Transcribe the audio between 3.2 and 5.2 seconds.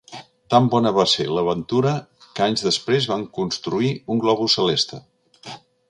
construir un globus celeste.